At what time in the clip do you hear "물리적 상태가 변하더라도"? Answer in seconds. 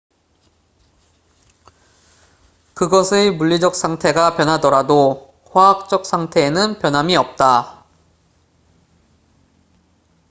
3.35-5.31